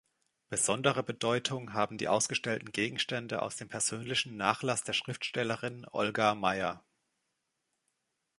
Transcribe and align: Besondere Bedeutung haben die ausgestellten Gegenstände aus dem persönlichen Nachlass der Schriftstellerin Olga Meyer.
Besondere 0.49 1.03
Bedeutung 1.03 1.73
haben 1.75 1.99
die 1.99 2.07
ausgestellten 2.07 2.71
Gegenstände 2.71 3.43
aus 3.43 3.57
dem 3.57 3.69
persönlichen 3.69 4.35
Nachlass 4.35 4.83
der 4.83 4.93
Schriftstellerin 4.93 5.85
Olga 5.91 6.33
Meyer. 6.33 6.83